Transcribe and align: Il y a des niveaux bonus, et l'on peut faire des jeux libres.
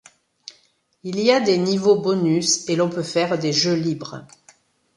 Il 1.03 1.19
y 1.19 1.29
a 1.29 1.39
des 1.39 1.59
niveaux 1.59 2.01
bonus, 2.01 2.67
et 2.67 2.75
l'on 2.75 2.89
peut 2.89 3.03
faire 3.03 3.37
des 3.37 3.53
jeux 3.53 3.75
libres. 3.75 4.25